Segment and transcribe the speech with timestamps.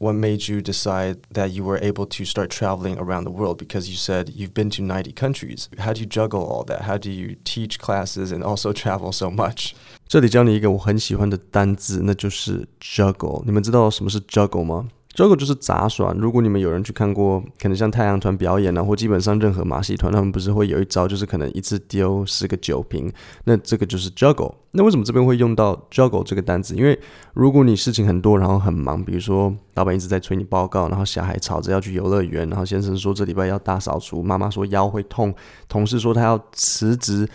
[0.00, 3.57] what made you decide that you were able to start traveling around the world?
[3.57, 5.69] Because you said you've been to 90 countries.
[5.77, 6.83] How do you juggle all that?
[6.83, 9.73] How do you teach classes and also travel so much?
[10.07, 13.43] 这里教你一个我很喜欢的单字，那就是 juggle。
[13.45, 14.87] 你们知道什么是 juggle 吗？
[15.13, 16.13] Juggle 就是杂耍。
[16.17, 23.11] 如果你们有人去看过，可能像太阳团表演啊，或基本上任何马戏团，他们不是会有一招，就是可能一次丢十个酒瓶。
[23.43, 24.53] 那这个就是 juggle。
[24.71, 26.75] 那为什么这边会用到 juggle 这个单词？
[26.75, 26.97] 因为
[27.33, 35.33] 如果你事情很多，然后很忙，比如说老板一直在催你报告，然后小孩吵着要去游乐园，然后先生说这礼拜要大扫除，妈妈说腰会痛，
[35.67, 37.27] 同事说他要辞职。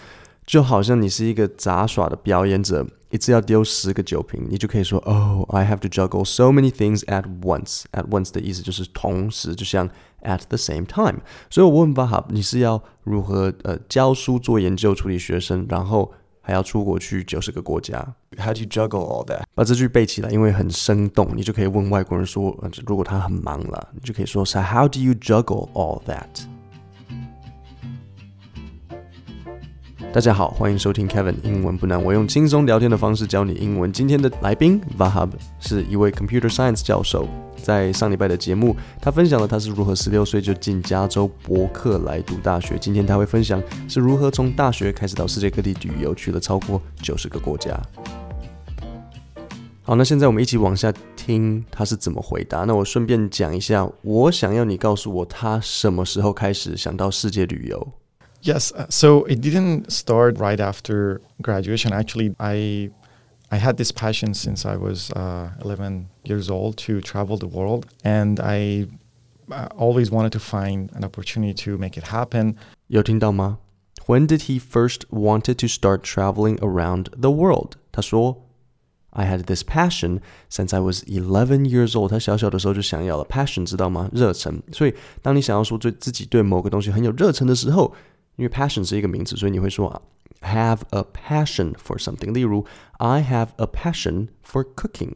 [0.47, 7.85] 就好像你是一个杂耍的表演者，一次要丢十个酒瓶，你就可以说，Oh, I have to juggle so many things at once.
[7.93, 9.89] At once 的意思就是同时，就像
[10.23, 11.21] at the same time。
[11.49, 19.43] 所以我问巴哈，你是要如何呃教书、做研究、处理学生，然后还要出国去九十个国家？How do you juggle all that？
[19.55, 26.56] 把这句背起来，因为很生动，你就可以问外国人说，如果他很忙了，你就可以说，So how do you juggle all that？
[30.17, 32.03] 大家好，欢迎收听 Kevin 英文不难。
[32.03, 33.93] 我用轻松聊天的方式教你英文。
[33.93, 35.29] 今天的来宾 Vahab
[35.61, 37.29] 是一位 Computer Science 教授。
[37.63, 42.79] 在上礼拜的节目，他分享了他是如何十六岁就进加州伯克莱读大学。
[42.79, 47.79] 今天他会分享是如何从大学开始到世界各地旅游，去了超过九十个国家。
[49.83, 52.65] 好，那现在我们一起往下听他是怎么回答。
[52.65, 57.87] 那我顺便讲一下，我想要你告诉我他什么时候开始想到世界旅游。
[58.46, 58.72] Yes.
[58.74, 61.94] Uh, so it didn't start right after graduation.
[61.94, 62.90] Actually, I
[63.52, 67.86] I had this passion since I was uh, 11 years old to travel the world,
[68.04, 68.88] and I
[69.52, 72.56] uh, always wanted to find an opportunity to make it happen.
[72.88, 73.60] 有听到吗?
[74.08, 77.74] When did he first wanted to start traveling around the world?
[77.92, 78.48] 他说
[79.12, 82.10] I had this passion since I was eleven years old。
[82.10, 84.10] 他小小的时候就想要了 passion，知道吗？
[84.14, 84.64] 热忱。
[84.72, 87.94] 所以，当你想要说对自己对某个东西很有热忱的时候，
[88.36, 90.02] 因为 passion 是一个名词，所以你会说
[90.42, 92.34] have a passion for something。
[92.34, 92.66] 例如，
[92.98, 95.14] I have a passion for cooking。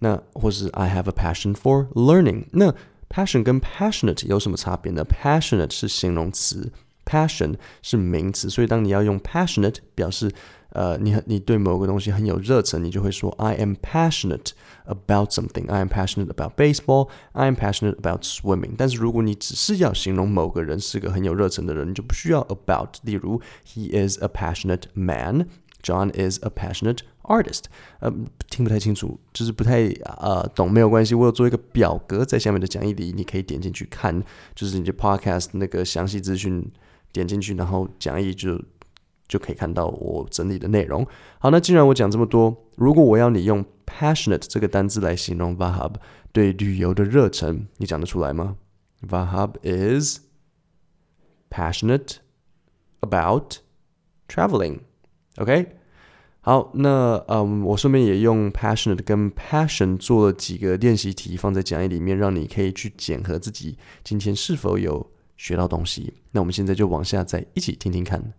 [0.00, 2.46] 那或是 I have a passion for learning。
[2.50, 2.74] 那
[3.08, 5.04] passion 跟 passionate 有什么差别呢？
[5.04, 6.70] passionate 是形容词，
[7.06, 10.30] passion 是名词，所以当你要用 passionate 表示
[10.71, 14.51] 呃，你很你对某个东西很有热忱，你就会说 I am passionate
[14.85, 15.67] about something.
[15.67, 17.09] I am passionate about baseball.
[17.31, 18.75] I am passionate about swimming.
[18.77, 22.97] 但是如果你只是要形容某个人是个很有热忱的人，你就不需要 about。
[23.01, 25.47] 例如，He is a passionate man.
[25.81, 27.63] John is a passionate artist。
[27.99, 28.13] 呃，
[28.51, 29.87] 听不太清楚，就是不太
[30.19, 31.15] 呃懂，没有关系。
[31.15, 36.63] 我有做一个表格在下面的讲义里，你可以点进去看，就是你的 podcast 那个详细资讯，
[37.11, 38.61] 点进去，然后讲义就。
[39.29, 41.07] 就可以看到我整理的内容。
[41.39, 45.93] 好，那既然我讲这么多，如果我要你用 passionate 这个单字来形容 Vahab
[46.33, 48.57] 对旅游的热忱，你讲得出来吗
[49.07, 50.19] ？Vahab is
[51.49, 52.17] passionate
[52.99, 53.59] about
[54.27, 54.79] traveling.
[55.37, 55.67] OK，
[56.41, 66.13] 好，那嗯，我顺便也用 passionate 跟 passion 做了几个练习题，放在讲义里面，让你可以去检核自己今天是否有学到东西。
[66.31, 68.33] 那我们现在就往下再一起听听看。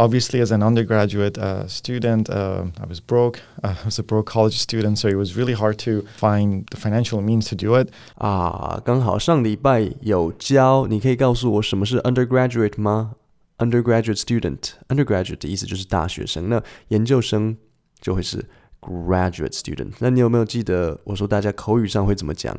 [0.00, 4.26] obviously as an undergraduate uh, student uh, i was broke uh, i was a broke
[4.26, 7.90] college student so it was really hard to find the financial means to do it
[8.14, 13.12] 啊刚好上礼拜有教你可以告诉我什么是 undergraduate 吗
[13.58, 17.56] undergraduate student undergraduate 的意思就是大学生那研究生
[18.00, 18.44] 就会是
[18.80, 22.56] graduate student 那你有没有记得我说大家口语上会怎么讲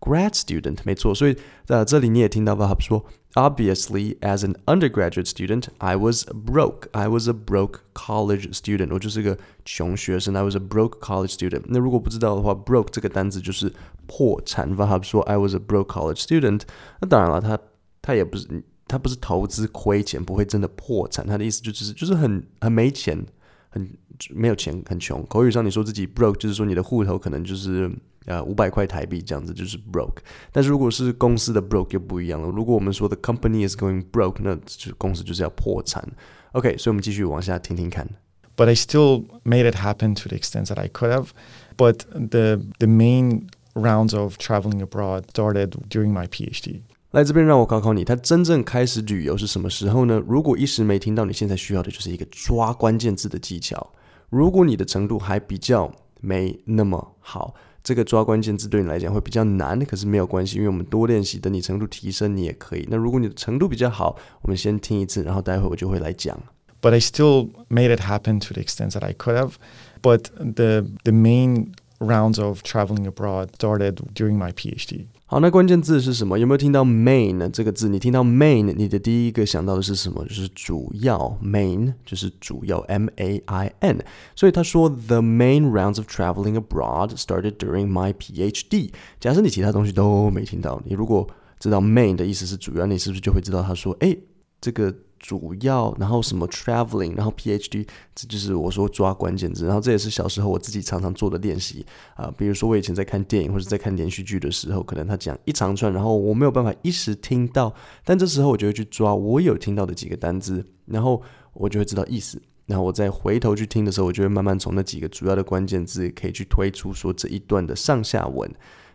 [0.00, 1.14] grad student，没错。
[1.14, 1.36] 所以
[1.68, 3.04] 呃，这里你也听到 Vahab 说，
[3.34, 6.86] Obviously, as an undergraduate student, I was broke.
[6.92, 8.92] I was a broke college student.
[8.92, 10.36] 我就是个穷学生。
[10.36, 11.62] I was a broke college student.
[11.66, 13.72] 那如果不知道的话，broke 这个单词就是
[14.06, 14.76] 破产。
[14.76, 16.60] Vahab 说，I was a broke college student。
[17.00, 17.58] 那当然了，他
[18.00, 18.46] 他也不是
[18.86, 21.26] 他不是投资亏钱，不会真的破产。
[21.26, 23.26] 他的意思就只是就是很很没钱，
[23.68, 23.88] 很
[24.30, 25.24] 没有钱，很穷。
[25.26, 27.90] 口语上你说自己 broke，就是说你的户头可能就是
[28.26, 30.18] 呃五百块台币这样子就是 broke。
[30.52, 32.48] 但是如果是公司的 broke 就不一样了。
[32.48, 36.06] 如果我们说的 company is going broke，那就公司就是要破产。
[36.52, 38.08] OK，所以我们继续往下听听看。
[38.56, 41.30] But I still made it happen to the extent that I could have.
[41.76, 46.82] But the the main rounds of traveling abroad started during my PhD.
[47.11, 50.21] 来这边让我考考你，他真正开始旅游是什么时候呢？
[50.27, 53.91] 如果一时没听到，你现在需要的就是一个抓关键字的技巧。
[54.29, 55.91] 如果你的程度还比较
[56.21, 62.87] 没那么好，这个抓关键字对你来讲会比较难，可是没有关系，因为我们多练习，等你程度提升，你也可以。
[62.91, 66.39] 那如果你的程度比较好，我们先听一次，然后待会我就会来讲。
[66.79, 69.53] But I still made it happen to the extent that I could have.
[70.01, 75.06] But the the main rounds of traveling abroad started during my PhD.
[75.26, 76.38] 好，那关键字是什么？
[76.38, 77.88] 有没有听到 main 这个字？
[77.88, 80.24] 你听到 main，你的第一个想到的是什么？
[80.24, 84.04] 就是主要，main 就是主要，M A I N。
[84.36, 88.90] 所以他说，the main rounds of traveling abroad started during my PhD。
[89.18, 91.26] 假设你其他东西都没听到，你如果
[91.58, 94.16] 知道 main 的意思是主要，你是不是就会知道他说，哎，
[94.60, 94.94] 这个。
[95.19, 99.65] 主要，然后什么 traveling，然后 PhD，这就是我说抓关键字。
[99.65, 101.85] 然后这也是小时候我自己常常做的练习
[102.15, 102.33] 啊。
[102.37, 107.73] 比如说我以前在看电影或者在看连续剧的时候，可能他讲一长串，然后我没有办法一时听到，
[108.03, 111.21] 但这时候我就会去抓我有听到的几个单字，然后
[111.53, 112.41] 我就会知道意思。
[112.65, 118.49] 然后我再回头去听的时候，我就会慢慢从那几个主要的关键字可以去推出说这一段的上下文。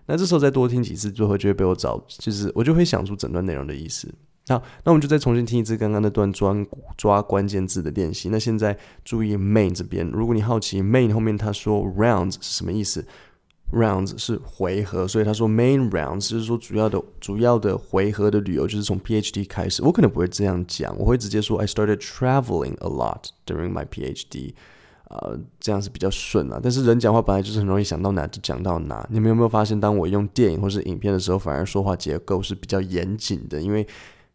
[0.06, 4.06] 那这时候再多听几次，最后就会被我找，就是我就会想出整段内容的意思。
[4.46, 6.66] 好，那我们就再重新听一次刚刚那段专
[6.98, 8.28] 抓关键字的练习。
[8.28, 13.02] 那现在注意 main 这边，如果你好奇 main 后面他说 rounds 是什么意思
[13.72, 19.82] ？rounds 是回合，所以他说 main rounds 就是说主要的主要的回合的旅游就是从 PhD 开始。
[19.82, 24.52] 我可能不会这样讲，我会直接说 I started traveling a lot during my PhD。
[25.08, 26.60] 呃，这样是比较顺啊。
[26.62, 29.06] 但是人讲话本来就是很容易想到哪就讲到哪。
[29.10, 33.86] 你们有没有发现，当我用电影或是影片的时候，反而说话结构是比较严谨的，因为。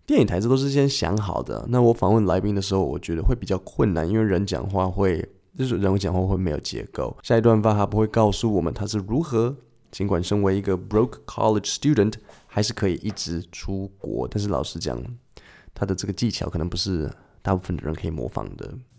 [0.10, 5.24] 电影台词都是先想好的，那我访问来宾的时候，我觉得会比较困难，因为人讲话会，
[5.56, 7.16] 就是人讲话会没有结构。
[7.22, 9.56] 下一段话他不会告诉我们他是如何，
[9.92, 12.14] 尽管身为一个 broke college student，
[12.48, 15.00] 还是可以一直出国，但是老实讲，
[15.76, 17.08] 他的这个技巧可能不是。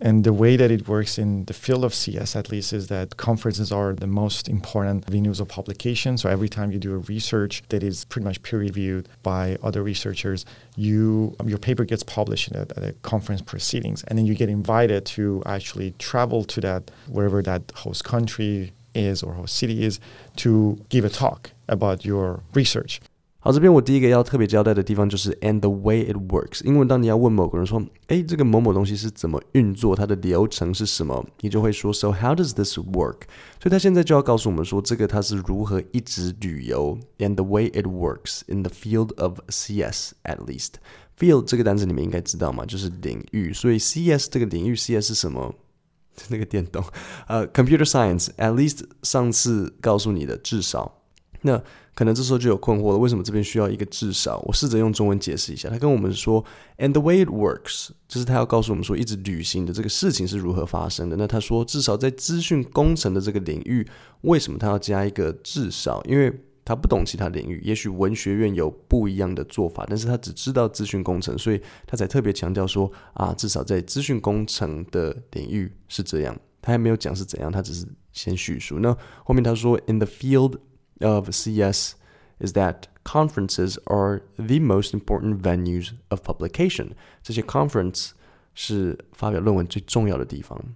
[0.01, 3.17] And the way that it works in the field of CS, at least, is that
[3.17, 6.17] conferences are the most important venues of publication.
[6.17, 9.83] So every time you do a research that is pretty much peer reviewed by other
[9.83, 10.47] researchers,
[10.77, 15.05] you your paper gets published at, at a conference proceedings, and then you get invited
[15.07, 20.01] to actually travel to that wherever that host country is or host city is
[20.37, 23.01] to give a talk about your research.
[23.43, 26.63] 好，这边我第一个要特别交代的地方就是 and the way it works。
[26.63, 33.23] 英文当你要问某个人说，哎，这个某某东西是怎么运作，它的流程是什么，你就会说，So how does this work？
[33.59, 40.73] 所以他现在就要告诉我们说，这个它是如何一直旅游，and the way it works in the field of CS at least。
[41.19, 43.55] field 这个单词你们应该知道嘛，就是领域。
[43.55, 45.55] 所以 CS 这个领域，CS 是什么？
[46.29, 46.85] 那个电动，
[47.27, 48.29] 呃，computer science。
[48.37, 51.00] at least 上次告诉你的，至少。
[51.43, 51.63] 那
[51.95, 54.39] 可能这时候就有困惑了，为什么这边需要一个至少？
[54.47, 55.69] 我试着用中文解释一下。
[55.69, 56.43] 他跟我们说
[56.79, 61.17] ，and the way it works，就是他要告诉我们说，一直旅行的这个事情是如何发生的。
[61.17, 63.87] 那他说，至少在资讯工程的这个领域，
[64.23, 66.03] 为什么他要加一个至少？
[66.05, 66.33] 因为
[66.65, 76.39] 他不懂其他领域，也许文学院有不一样的做法，但是他只知道资讯工程，所以他才特别强调说，啊，至少在资讯工程的领域是这样。
[76.63, 78.79] 他还没有讲是怎样，他只是先叙述。
[78.79, 80.59] 那后面他说，in the field。
[81.02, 81.96] of CS
[82.40, 86.96] is that conferences are the most important venues of publication.
[87.24, 88.12] 这些 conference
[88.54, 90.76] 是发表论文最重要的地方。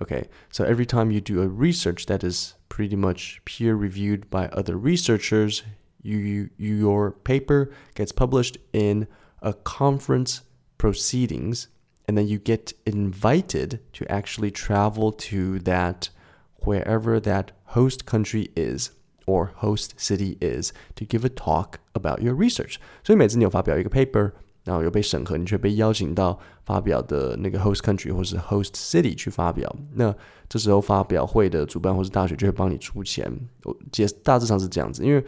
[0.00, 4.48] Okay, so every time you do a research that is pretty much peer reviewed by
[4.48, 5.62] other researchers,
[6.02, 9.06] you, you, your paper gets published in
[9.42, 10.40] a conference
[10.78, 11.68] proceedings,
[12.08, 16.08] and then you get invited to actually travel to that
[16.64, 18.90] wherever that host country is
[19.26, 22.76] or host city is to give a talk about your research。
[23.04, 24.32] 所以每次你有发表一个 paper，
[24.64, 30.14] 然后有被审核，你却被邀请到发表的那个 host country 或是 host city 去发表，那
[30.48, 33.32] 这时候发表会的主办或是大学就会帮你出钱。
[33.64, 35.24] 我解大致上是这样子，因为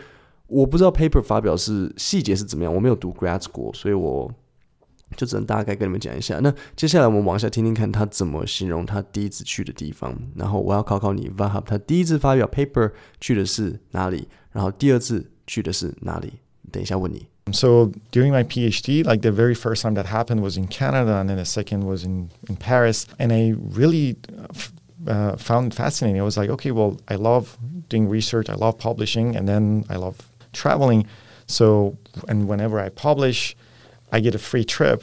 [0.47, 4.31] 我不知道 paper 发表是细节是怎么样，我没有读 grad school，所以我。
[5.17, 6.39] 就只能大概跟你们讲一下。
[6.41, 10.17] 那接下来我们往下听听看他怎么形容他第一次去的地方。
[10.35, 14.29] 然后我要考考你 v a h a b 他第一次发表 paper 去的是哪里？
[14.53, 16.33] 然后第二次去的是哪里？
[16.73, 17.27] 等一下问你。
[17.53, 21.37] So during my PhD, like the very first time that happened was in Canada, and then
[21.37, 23.05] the second was in, in Paris.
[23.19, 24.17] And I really
[25.07, 26.19] uh, found it fascinating.
[26.19, 27.59] I was like, okay, well, I love
[27.91, 30.17] doing research, I love publishing, and then I love
[30.55, 31.07] traveling.
[31.47, 33.55] So, and whenever I publish,
[34.11, 35.03] I get a free trip.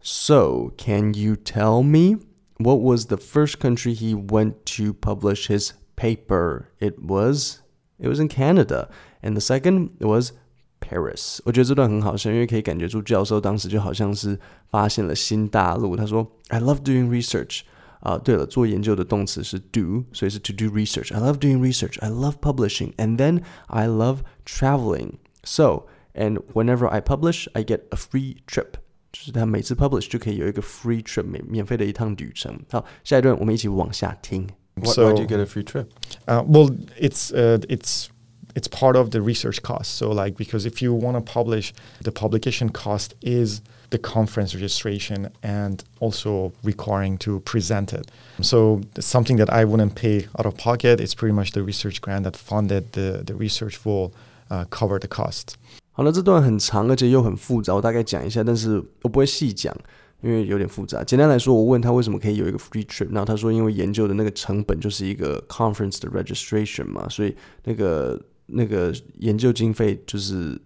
[0.00, 2.16] So, can you tell me
[2.58, 6.66] what was the first country he went to publish his paper?
[6.78, 7.60] It was
[7.98, 8.88] it was in Canada,
[9.22, 10.32] and the second was
[10.80, 11.40] Paris。
[11.44, 14.38] 我觉得这段很好笑，因为可以感觉出教授当时就好像是
[14.70, 15.96] 发现了新大陆。
[15.96, 17.62] 他说：“I love doing research。”
[18.00, 21.12] 啊，对了，做研究的动词是 do，所以是 to do research.
[21.12, 21.98] I love doing research.
[22.00, 25.14] I love publishing, and then I love traveling.
[25.42, 28.74] So and whenever I publish, I get a free trip.
[29.12, 32.58] 就是他每次 publish 就可以有一个 free trip 免免费的一趟旅程。
[32.70, 34.46] 好，下一段我们一起往下听。
[34.74, 35.86] Why, so why do you get a free trip?
[36.26, 36.68] Uh, well,
[37.00, 38.10] it's uh, it's
[38.54, 39.96] it's part of the research cost.
[39.96, 45.30] So like because if you want to publish, the publication cost is the conference registration
[45.42, 48.10] and also requiring to present it.
[48.42, 51.00] So it's something that I wouldn't pay out of pocket.
[51.00, 54.12] It's pretty much the research grant that funded the the research will
[54.50, 55.56] uh, cover the cost.
[55.93, 59.75] 好了，这段很长，而且又很复杂，我大概讲一下，但是我不会细讲，
[60.21, 61.03] 因为有点复杂。
[61.03, 70.59] 简单来说，我问他为什么可以有一个 free trip，然后他说因为研究的那个成本就是一个 conference 的 registration 嘛，所以那个那个研究经费就是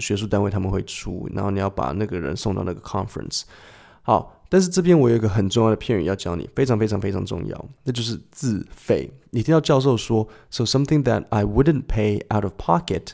[0.00, 3.42] 学术单位他们会出，然后你要把那个人送到那个 conference。
[4.02, 9.08] 好，但是这边我有一个很重要的片语要教你，非常非常非常重要，那就是自费。
[9.30, 13.12] 你听到教授说，so something that I wouldn't pay out of pocket。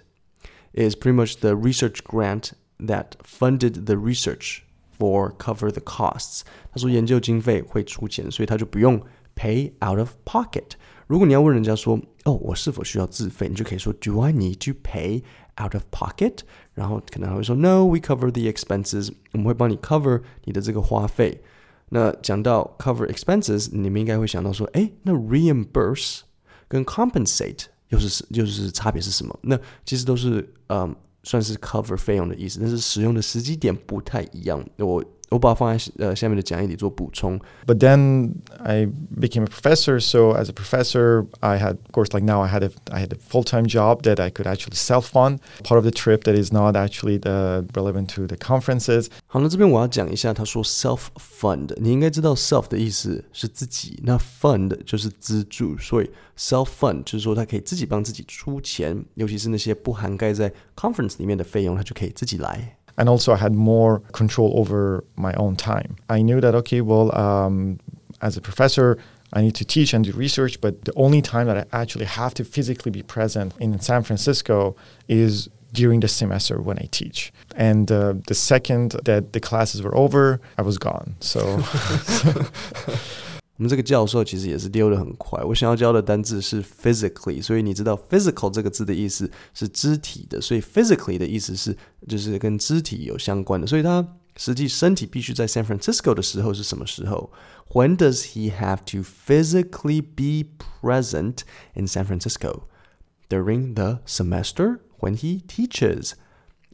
[0.74, 4.60] is pretty much the research grant that funded the research
[4.98, 6.42] for cover the costs。
[6.72, 9.02] 他说研究经费会出钱，所以他就不用
[9.36, 10.72] pay out of pocket。
[11.08, 15.22] 如果你要问人家说，哦，我是否需要自费，你就可以说，Do I need to pay
[15.62, 16.40] out of pocket？
[16.74, 19.12] 然后可能还会说，No，we cover the expenses。
[19.34, 21.44] 我们会帮你 cover 你的这个花费。
[21.90, 26.22] 那讲到 cover expenses，你们应该会想到说，哎，那 reimburse
[26.68, 29.39] 跟 compensate 又是是，就是差别是什么？
[29.43, 34.65] 那其实都是嗯，算是 cover 费用的意思，但是使用的时机点不太一样。
[34.79, 37.40] 我 我把它放在呃下面的讲义里做补充。
[37.66, 38.86] But then I
[39.20, 40.00] became a professor.
[40.00, 43.12] So as a professor, I had, of course, like now I had a I had
[43.12, 45.40] a full time job that I could actually self fund.
[45.64, 49.08] Part of the trip that is not actually the relevant to the conferences.
[49.25, 62.78] 好，那这边我要讲一下，他说 self fund，你应该知道 self 的意思是自己，那 fund 就是资助，所以 self fund 就是说他可以自己帮自己出钱，尤其是那些不涵盖在 conference 里面的费用，他就可以自己来。
[63.00, 65.97] And also I had more control over my own time.
[66.11, 67.80] I knew that okay, well, um,
[68.21, 68.99] as a professor,
[69.33, 72.35] I need to teach and do research, but the only time that I actually have
[72.35, 74.76] to physically be present in San Francisco
[75.09, 77.33] is during the semester when I teach.
[77.57, 81.16] And uh, the second that the classes were over, I was gone.
[81.21, 81.40] So
[83.60, 85.42] 我们这个教授其实也是溜得很快。
[85.44, 91.75] 我想要教的单字是 physically，所以你知道 physical 这个字的意思是肢体的，所以 physically 的意思是
[92.08, 93.66] 就是跟肢体有相关的。
[93.66, 97.32] 所以他实际身体必须在 San Francisco 的时候是什么时候？
[97.70, 100.50] When does he have to physically be
[100.82, 101.40] present
[101.74, 102.64] in San Francisco?
[103.30, 106.14] During the semester when he teaches.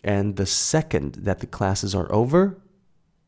[0.04, 2.56] And the second that the classes are over,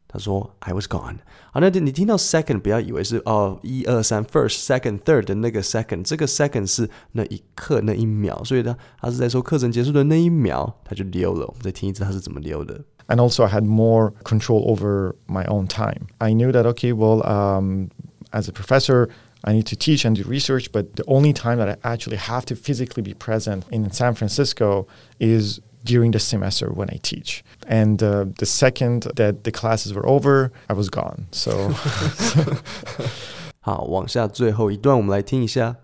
[0.07, 1.17] 他说 I was gone。
[1.51, 11.45] 好，那你听到 second 不要以为是哦一二三 first second third 的那个 second，这个 second 是那一刻那一秒，所以呢，他是在说课程结束的那一秒他就溜了。
[11.47, 12.79] 我们再听一次他是怎么溜的。
[13.07, 16.07] And also, I had more control over my own time.
[16.19, 17.89] I knew that okay, well, um,
[18.31, 19.09] as a professor.
[19.45, 22.45] I need to teach and do research, but the only time that I actually have
[22.45, 24.87] to physically be present in San Francisco
[25.19, 27.42] is during the semester when I teach.
[27.66, 31.26] And uh, the second that the classes were over, I was gone.
[31.32, 31.50] So.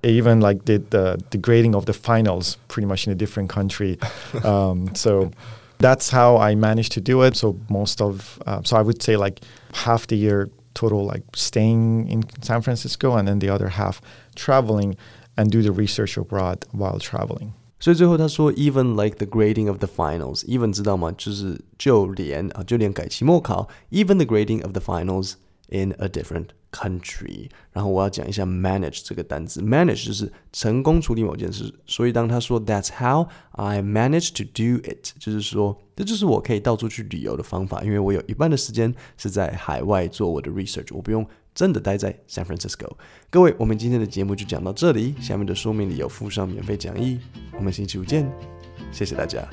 [0.05, 3.51] I even like did the, the grading of the finals pretty much in a different
[3.51, 3.99] country.
[4.45, 5.31] Um, so
[5.79, 7.37] that's how I managed to do it.
[7.37, 9.41] So most of, uh, so I would say like
[9.73, 14.01] half the year total, like staying in San Francisco, and then the other half
[14.35, 14.97] traveling
[15.37, 17.55] and do the research abroad while traveling.
[17.84, 21.14] 所以最后他说，even like the grading of the finals，even 知道吗？
[21.18, 25.36] 就是就连啊，就连改期末考，even the grading of the finals
[25.70, 27.50] in a different country。
[27.72, 31.74] 然后我要讲一下 manage 这个单词，manage 就是成功处理某件事。
[31.86, 41.26] 所以当他说 That's how I managed to do it，就是说这就是我可以到处去旅游的方法，因为我有一半的时间是在海外做我的 research，我不用。
[41.55, 42.91] 真的待在 San Francisco。
[43.31, 47.21] 各位，我们今天的节目就讲到这里，下面的说明里有附上免费讲义，
[47.57, 48.31] 我们星期五见，
[48.91, 49.49] 谢谢大家。